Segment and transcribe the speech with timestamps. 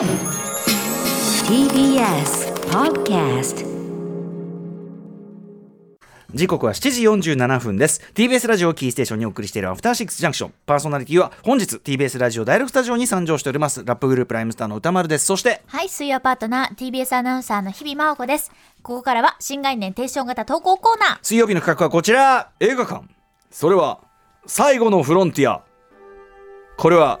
[0.00, 0.08] TBS
[2.70, 3.66] Podcast
[6.32, 8.00] 時刻は7時47分です。
[8.14, 10.54] TBS ラジオキーステーションにお送りしているアフターシックスジャンクション。
[10.64, 15.26] パーソナリティは本日 TBS ラジオ第6スタジオに参上しておりますラップグループライムスターの歌丸です。
[15.26, 18.50] そしてはい、水曜パートナー、TBS アナウンサーの日々真央子です。
[18.82, 21.18] ここからは新概念提唱型投稿コーナー。
[21.20, 22.48] 水曜日の企画はこちら。
[22.58, 23.04] 映画館。
[23.50, 24.00] それは
[24.46, 25.62] 最後のフロンティア。
[26.78, 27.20] これは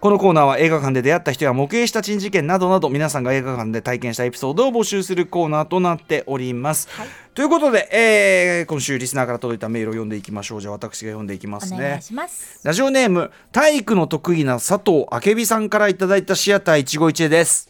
[0.00, 6.88] このコーナーは映画館で出会った人や目撃した珍事件などなど皆さんが映画館で体験したエピソードを募集するコーナーとなっております。
[7.34, 10.60] ということで、えー今週リスナーから届いたメールを読んでいきましょう。
[10.62, 12.02] じゃあ私が読んでいきますねお願い。
[12.02, 12.60] します。
[12.64, 17.68] ラジオネーム体育の得意な佐藤明美さんからいただいたシアター一期一会です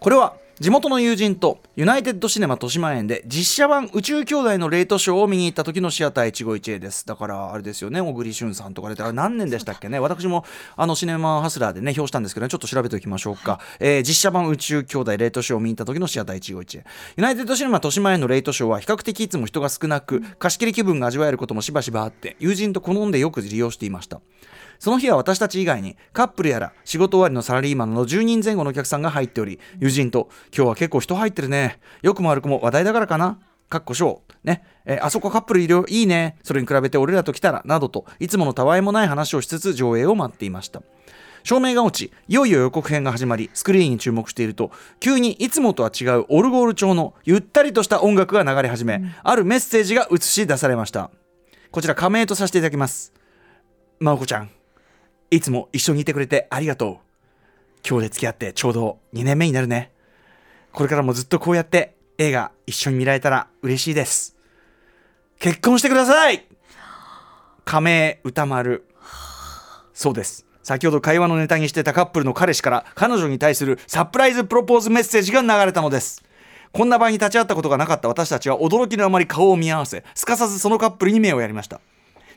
[0.00, 7.04] これは地元の友人とユナイテッドシネマ豊島園で実写版宇宙兄弟のレートショーを見に行った時のシアター一期一会です。
[7.04, 9.98] だからあれですよね小栗旬さんとかであれ何年でしたっけね。
[9.98, 10.44] 私も
[10.76, 16.84] あのシネマハスラーでね表したんですけどねちょっと調べておきましょうか、えー実写版宇宙兄弟レートショーを見に行った時のシアター一期一会。
[17.16, 24.20] ユナイテッドシネマ豊島園のレートショーは比較的いつも人が少なく貸し切り気分が味わえることもしばしばあって友人と好んでよく利用していました。
[24.78, 33.38] その日は私たち以外にカップルやら仕事終わりのサラリーマンの10人前後のお客さんが入っており友人と「今日は結構人入ってるねよくも悪くも話題だからかな」
[33.68, 34.46] かっこしょう。
[34.46, 34.62] ね。
[34.84, 35.84] えーあそこカップルいるよ。
[35.88, 36.36] いいね。
[36.42, 37.62] それに比べて俺らと来たら。
[37.64, 40.82] などと、いつものたわいもない話をしつつ上映を待っていました。
[41.42, 51.10] 照明が落ち、いよいよ予告編が始まり、スクリーンに注目していると、急にいつもとは違うオルゴール調のゆったりとした音楽が流れ始め、あるメッセージが映し出されました。
[51.70, 53.12] こちら仮名とさせていただきます。
[53.98, 54.50] まおこちゃん、
[55.30, 56.96] いつも一緒にいてくれてありがとう。
[57.86, 59.93] 今日で付き合ってちょうど2年目になるね。
[60.74, 64.36] これからもずっとこうやって映画一緒に見られたら嬉しいです。
[65.38, 66.46] 結婚してください
[67.64, 68.84] 仮名歌丸。
[69.92, 70.44] そうです。
[70.64, 76.24] 先ほど会話のネタにしてたカップルの彼氏から彼女に対するサプライズプロポーズメッセージが流れたのです。
[76.72, 81.80] こんな場に立ち会ったことがなかった私たちは驚きのあまり顔を見合わせ、すかさずそのカップルに目をやりました。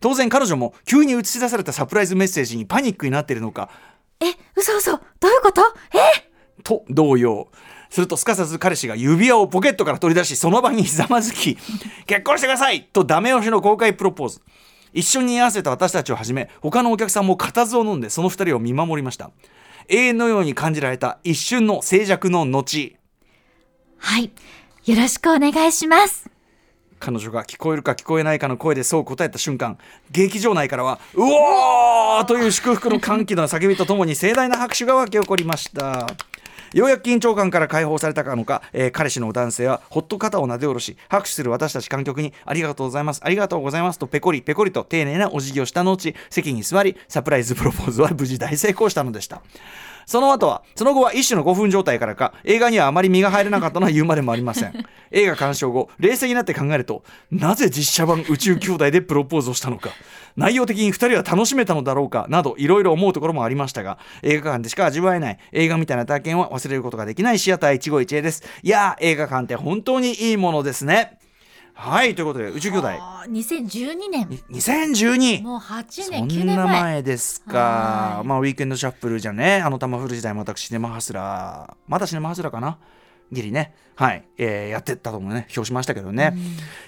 [0.00, 3.70] 当然彼女も急に映し出されたサプライズメッセージにパニックになっているのか、
[4.20, 5.62] え、嘘嘘、どういうこと？
[5.94, 6.30] え？
[6.62, 7.48] と同様
[7.90, 11.56] するとすかさず彼氏が指輪をポケットから取り出しその場にひ ざまずき
[12.06, 14.40] 結婚してくださいとダメ押しの公開プロポーズ
[14.92, 19.30] 一緒に居合わせた私たちをはじめ他のお客さんも固唾を飲んでその二人を見守りました
[19.88, 22.96] 永遠のように感じられた一瞬の静寂の後
[23.98, 24.30] はい。
[24.84, 26.30] よろしくお願いします。
[26.98, 29.76] 彼女が聞こえるか聞こえないかの声でそう答えた瞬間
[30.10, 36.06] 劇場内からは「うおー!」という祝福の歓喜の叫びとともに盛大な拍手が沸き起こりました
[36.72, 43.20] ようやく緊張感から解放されたかのか、えー彼氏の男性はほっと肩をなで下ろし拍手する私たち観客に「ありがとうございます。
[43.22, 49.42] ありがとうございます」とペコリペコリと丁寧なお辞儀をした後席に座りサプライズプロポーズは無事大成功したのでした。
[50.06, 54.72] その後は、その後は一種の5分状態からか、映画にはあまり身が入れなかったのは言うまでもありません。
[55.10, 57.02] 映画鑑賞後、冷静になって考えると、
[57.32, 59.90] なぜ実写版宇宙兄弟でプロポーズをしたのか、
[60.36, 68.44] 内容的に2人は楽しめたのだろうか、など、いろいろ思うところもありましたが、映画館でしか味わえない、映画みたいな体験は忘れることができないシアター一期一会です。
[68.62, 71.18] いやー、映画館って本当にいいものですね。
[71.78, 74.28] はい、ということで、宇宙兄弟、あー2012年。
[74.50, 75.42] 2012!
[75.42, 76.80] もう8そ年、9んな年前。
[76.82, 78.22] 前ですかは。
[78.24, 82.78] いまあ、ウィークエンドシャッフルじゃね、あの、玉フル時代も私、シネマハスラー、まだシネマハスラーかな？
[83.30, 86.34] ギリね、はい、えーやってったともね、表しましたけどね。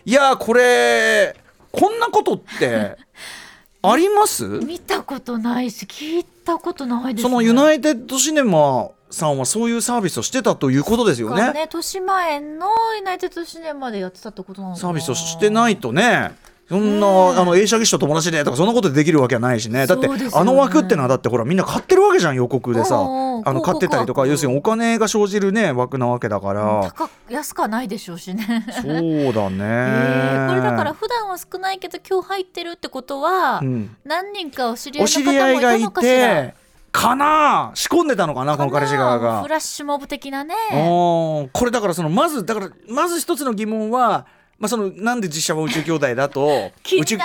[0.06, 1.37] いやー、これ、
[1.71, 2.97] こんなことって、
[3.81, 4.44] あります？
[4.44, 7.31] 見たことないし、聞いたことないです、ね。
[7.31, 11.53] そのユナイテッドシネマさんはそういうサービスをしてたということですよね。
[11.53, 16.33] ね、豊島園のユナイテッドシネマでやってたってことなのサービスをしてないとね。
[16.69, 19.87] そんな、あの映写技師と友達でとかそんなことできるわけはないしね。
[19.87, 20.28] だってね。
[20.34, 22.99] あの枠ってのはだってほらみんな買ってるわけじゃん予告でさ
[23.44, 26.92] あの買ってたりとか要するにお金が生じるね枠なわけだから。
[26.97, 28.65] 高安くはないでしょうしね。
[28.71, 33.97] そうだね、 えーこれだから普段は少ないけど今日入ってるってことは、うん。
[34.04, 36.42] 何人かお知り合いの方もいたのかしら？
[36.48, 36.54] て
[36.91, 39.42] かな仕込んでたのかなこの彼氏側が。
[39.42, 40.54] フラッシュモブ的なね。
[40.71, 44.27] これだからそのまずだからまず一つの疑問は
[44.59, 47.16] まあそのなんで実写は宇宙兄弟だと 宇宙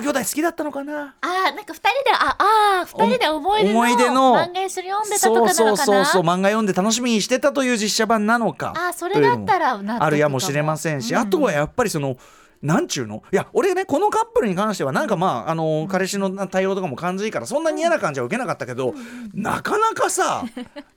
[0.00, 1.14] 兄弟好きだったのかな？
[1.20, 5.54] あーなんか二人でああー二人で思い出の思い出の漫画一緒に読んでたとそうかな？
[5.54, 8.72] そうそうのかなそう漫画読んで楽しみにしてたという実写版なのか。
[8.74, 11.20] あーそれだったらあるやもしれませんし、うん。
[11.20, 12.16] あとはやっぱりその
[12.62, 13.22] なんちゅうの？
[13.32, 18.94] いや俺ねこのカップルに関してはなんかまああの彼氏の対応とかも感じいいからそんなに嫌な感じは受けなかったけど、
[19.34, 20.44] なかなかさ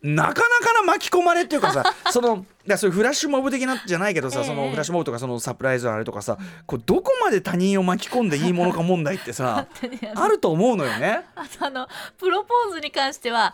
[0.04, 4.46] なかなかな巻き込まれっていうかさ そのいやそういうフラッシュモブ的なじゃないけどさ、ええ。
[4.48, 9.68] そのフラッシュモブとかそのサプライズあれとかさこうどこまで他人を巻き込んでいいものか問題ってさ
[10.16, 11.26] あると思うのよね。
[11.36, 13.54] あとあのプロポーズに関しては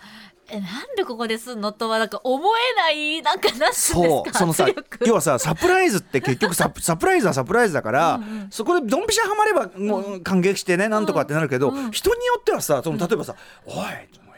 [0.50, 2.42] えなんでここですんのとはなんか思
[2.74, 4.00] えないなんかなんですか？
[4.00, 4.34] そう。
[4.34, 4.68] そのさ
[5.06, 8.19] 要はさサプライズって結局サプ サプライズはサプライズだから、
[8.50, 13.36] そこでドンピシャハマればもう感激してねなんとかってなるけど、人によってはさその例えばさ
[13.68, 13.75] 「おい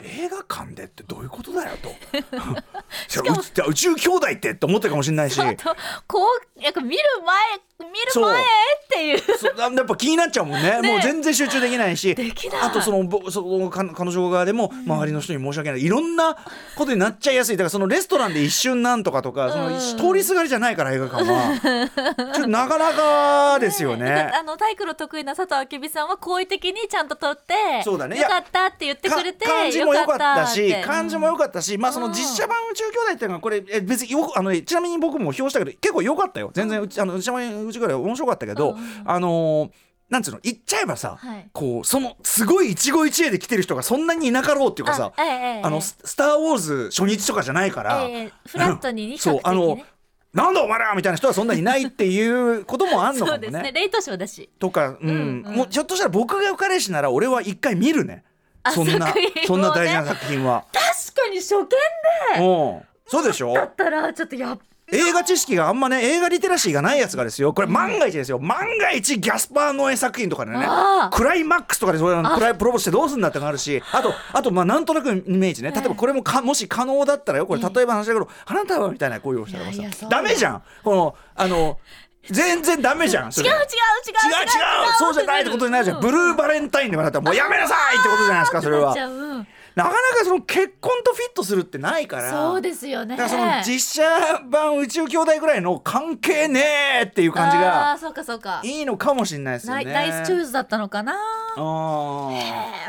[0.04, 1.90] 映画館でってどういうことだよ」と
[3.08, 5.40] 「しかも 宇宙兄弟って」って思ってるかもしれないし。
[6.08, 6.20] こ
[6.58, 8.46] うなんか見る前見る前っ
[8.90, 9.20] ていう。
[9.38, 9.76] そう。
[9.76, 10.80] やっぱ気になっちゃうもんね。
[10.82, 12.16] もう全然集中できないし。
[12.16, 12.62] できない。
[12.62, 15.84] あとそのぼその彼彼女側でも周りの人に申し訳ない。
[15.84, 16.36] いろんな
[16.76, 17.58] ことになっちゃいやすい。
[17.58, 21.90] だからそのレストランで一瞬なんとかとかその通りすがりじゃないから映画館は。
[22.34, 24.10] ちょっとなかなかですよね。
[24.10, 24.40] ら。
[24.40, 27.54] あの体育の得意な佐藤明美さんは好意的にちゃんと撮って
[27.84, 28.18] そうだね。
[28.18, 36.52] よかったって言ってくれてか感じも良かったし感じも良かったし、まあその実写版宇宙兄弟っていうのはこれえ別によくあのねちなみに僕も評したけど結構良かったよ。
[36.54, 39.72] 全然うちあの実写版宇宙兄弟面白かったけど、あのー
[40.10, 41.50] なんつうの言っちゃえばさ、はい。
[41.54, 45.62] こうそのすごい一期一会で来てる人がそんなにいなかろうっていうかさあええええ。
[45.64, 49.80] あのス「スター・ウォーズ」初日とかじゃないから、ええフラットにねそうあの
[50.34, 53.62] なんだお前らみたいな人はそんなにいないっていうこともあんのかも そうですね。
[53.64, 53.72] ね。
[53.72, 54.50] レイトショーだし。
[54.60, 55.44] とか、うん。
[55.48, 58.24] もうひょっとしたら僕が彼氏なら俺は一回見るね。
[58.64, 59.14] あそんな、
[59.48, 60.66] そんな大事な作品は。
[60.74, 61.60] 確かに初見
[62.40, 62.82] うん。
[63.08, 63.54] そうでしょ？
[63.54, 64.60] だったらちょっとやっ
[64.92, 67.54] 映画知識があんまね映画リテラシーがないやつがですよ。
[67.54, 68.38] これ万が一ですよ。
[68.40, 70.66] 万が一ギャスパー・ノエ作品とかでね
[71.12, 75.72] クライマックスとかでそういうのクライプロポーズしてどうすんだってのがあるしあとあとまあなんとなくイメージね。
[75.72, 77.46] 例えばこれもかもし可能だったらよ。
[77.48, 80.64] これ例えば話だけど「あなたは」みたいな声をしたらさダメじゃん。
[80.84, 81.80] このあの
[82.30, 83.32] 全然ダメじゃん。
[83.36, 83.68] 違う違う違う違う違う
[84.98, 86.02] そうじゃないってことになるじゃん。
[86.02, 88.96] ブルーバレンタインでもなったらもうやめなさいってことじゃないですかそれは
[89.76, 92.30] なかなかその結婚とフィットするってないから。
[92.30, 93.18] そうですよね。
[93.18, 96.62] だからその実写版宇宙兄弟ぐらいの関係ね
[97.02, 98.62] えっていう感じあがーそうかそうか。
[98.64, 99.86] いいのかもしれないですよね。
[99.86, 101.14] ナイスチョイスだったのかな。
[101.56, 102.42] あー。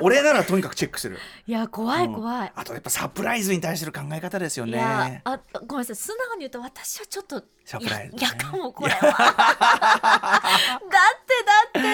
[0.03, 1.19] 俺ならとにかくチェックする。
[1.47, 5.21] いや怖い怖い、あとやっぱサプライズに対する考え方ですよいやね。
[5.25, 5.97] あごめんなさい。
[5.97, 8.23] 素直に言うと私はちょっとサプライズね。
[8.23, 11.89] やかもこれは だってだってね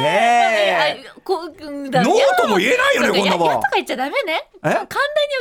[0.00, 3.54] ねえいやこううんだノーとも言えないよねこんなもん。
[3.54, 4.48] とか言っちゃダメね。
[4.56, 4.60] え？
[4.60, 4.96] 簡単に受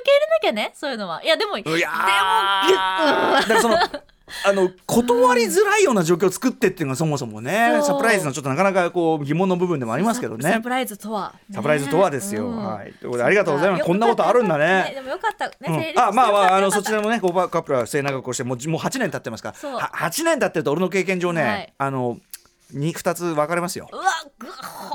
[0.06, 1.24] け入れなきゃねそういうのは。
[1.24, 3.48] いやでもいやー。
[3.48, 3.78] でもだその
[4.44, 10.44] あの断りづらいような状況を作ってっていうのがそもそもねサプライズのちょっとなかなかこう疑問の部分でもありますけどね。
[10.44, 11.56] ササプライズとは、ね。
[11.56, 12.58] サプライズとはですよ、うん。
[12.58, 12.94] はい。
[12.94, 13.84] ということでありがとうございます。
[13.86, 14.94] こんなことあるんだね。
[14.96, 15.48] でもよかった。
[15.70, 19.56] ねあまあまああのそちらのねコーバーカップルは末永くこうしてもうもう8年経ってますから。
[19.56, 19.76] そう。
[19.76, 21.74] は8年経ってると俺の経験上ね、はい。
[21.78, 22.18] あの
[22.72, 23.88] に2つ分かれますよ。
[23.94, 24.04] うわ
[24.40, 24.45] ぐ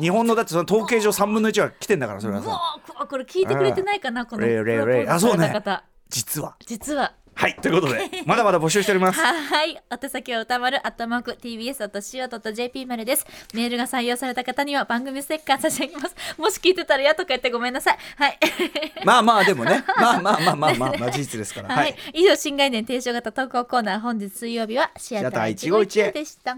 [0.01, 9.81] 日本のだってその統計上3分の1は来てんだからそれはさうわここれ聞いてくれてないかなこのレイレイレイプロポーズあそうねされた方実は実ははいということで まだまだ募集しておりますはい。
[9.91, 13.27] お手先は歌丸、アットマーク、tbs.co.jp までです。
[13.55, 16.15] メールが採用された方には番組ステッカー差し上げます。
[16.37, 17.99] もし聞いてたらやとか言ってごめんなさい。
[18.17, 18.39] はい。
[19.07, 26.57] まあまあでもねまあまあまあまあまあ、 まあ、事実ですからははいい、以上、新概念提唱型投稿コーナー、本日水曜日はシアターシアター151 151でした。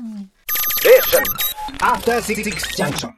[1.80, 2.42] After Six
[2.76, 3.10] Junction.